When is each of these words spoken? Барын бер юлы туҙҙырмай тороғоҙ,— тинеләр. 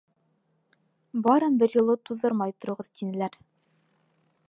Барын 1.27 1.59
бер 1.65 1.77
юлы 1.81 1.99
туҙҙырмай 2.11 2.57
тороғоҙ,— 2.61 2.91
тинеләр. 3.01 3.41